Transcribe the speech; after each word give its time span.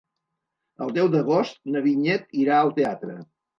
El 0.85 0.93
deu 0.95 1.09
d'agost 1.17 1.61
na 1.75 1.85
Vinyet 1.89 2.35
irà 2.47 2.59
al 2.65 2.75
teatre. 2.83 3.23